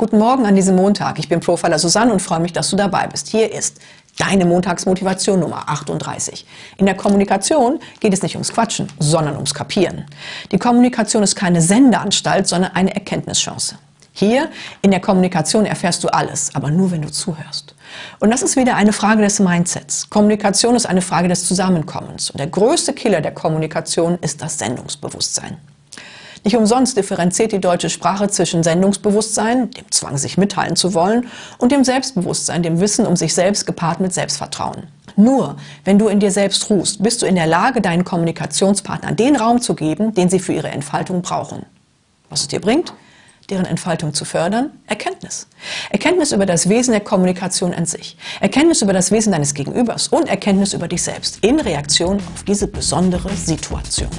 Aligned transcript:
Guten 0.00 0.18
Morgen 0.18 0.46
an 0.46 0.54
diesem 0.54 0.76
Montag. 0.76 1.18
Ich 1.18 1.28
bin 1.28 1.40
Profiler 1.40 1.78
Susanne 1.78 2.10
und 2.10 2.22
freue 2.22 2.40
mich, 2.40 2.54
dass 2.54 2.70
du 2.70 2.76
dabei 2.76 3.06
bist. 3.06 3.28
Hier 3.28 3.52
ist 3.52 3.80
deine 4.16 4.46
Montagsmotivation 4.46 5.38
Nummer 5.38 5.68
38. 5.68 6.46
In 6.78 6.86
der 6.86 6.94
Kommunikation 6.94 7.80
geht 8.00 8.14
es 8.14 8.22
nicht 8.22 8.34
ums 8.34 8.50
Quatschen, 8.50 8.88
sondern 8.98 9.34
ums 9.34 9.52
Kapieren. 9.52 10.06
Die 10.52 10.58
Kommunikation 10.58 11.22
ist 11.22 11.36
keine 11.36 11.60
Sendeanstalt, 11.60 12.48
sondern 12.48 12.72
eine 12.72 12.94
Erkenntnischance. 12.94 13.74
Hier 14.14 14.48
in 14.80 14.90
der 14.90 15.00
Kommunikation 15.00 15.66
erfährst 15.66 16.02
du 16.02 16.08
alles, 16.08 16.54
aber 16.54 16.70
nur 16.70 16.92
wenn 16.92 17.02
du 17.02 17.12
zuhörst. 17.12 17.74
Und 18.20 18.30
das 18.30 18.40
ist 18.40 18.56
wieder 18.56 18.76
eine 18.76 18.94
Frage 18.94 19.20
des 19.20 19.38
Mindsets. 19.38 20.08
Kommunikation 20.08 20.76
ist 20.76 20.86
eine 20.86 21.02
Frage 21.02 21.28
des 21.28 21.44
Zusammenkommens. 21.44 22.30
Und 22.30 22.40
der 22.40 22.46
größte 22.46 22.94
Killer 22.94 23.20
der 23.20 23.32
Kommunikation 23.32 24.16
ist 24.22 24.40
das 24.40 24.58
Sendungsbewusstsein. 24.58 25.58
Nicht 26.44 26.56
umsonst 26.56 26.96
differenziert 26.96 27.52
die 27.52 27.60
deutsche 27.60 27.90
Sprache 27.90 28.28
zwischen 28.28 28.62
Sendungsbewusstsein, 28.62 29.70
dem 29.70 29.90
Zwang, 29.90 30.16
sich 30.16 30.38
mitteilen 30.38 30.74
zu 30.74 30.94
wollen, 30.94 31.28
und 31.58 31.70
dem 31.70 31.84
Selbstbewusstsein, 31.84 32.62
dem 32.62 32.80
Wissen 32.80 33.06
um 33.06 33.16
sich 33.16 33.34
selbst 33.34 33.66
gepaart 33.66 34.00
mit 34.00 34.14
Selbstvertrauen. 34.14 34.84
Nur 35.16 35.56
wenn 35.84 35.98
du 35.98 36.08
in 36.08 36.20
dir 36.20 36.30
selbst 36.30 36.70
ruhst, 36.70 37.02
bist 37.02 37.20
du 37.20 37.26
in 37.26 37.34
der 37.34 37.46
Lage, 37.46 37.80
deinen 37.80 38.04
Kommunikationspartnern 38.04 39.16
den 39.16 39.36
Raum 39.36 39.60
zu 39.60 39.74
geben, 39.74 40.14
den 40.14 40.30
sie 40.30 40.38
für 40.38 40.52
ihre 40.52 40.68
Entfaltung 40.68 41.20
brauchen. 41.20 41.66
Was 42.30 42.42
es 42.42 42.48
dir 42.48 42.60
bringt? 42.60 42.94
deren 43.50 43.66
Entfaltung 43.66 44.14
zu 44.14 44.24
fördern? 44.24 44.70
Erkenntnis. 44.86 45.46
Erkenntnis 45.90 46.32
über 46.32 46.46
das 46.46 46.68
Wesen 46.68 46.92
der 46.92 47.00
Kommunikation 47.00 47.74
an 47.74 47.84
sich. 47.84 48.16
Erkenntnis 48.40 48.82
über 48.82 48.92
das 48.92 49.10
Wesen 49.10 49.32
deines 49.32 49.54
Gegenübers 49.54 50.08
und 50.08 50.28
Erkenntnis 50.28 50.72
über 50.72 50.88
dich 50.88 51.02
selbst 51.02 51.38
in 51.42 51.60
Reaktion 51.60 52.18
auf 52.34 52.44
diese 52.44 52.68
besondere 52.68 53.30
Situation. 53.34 54.10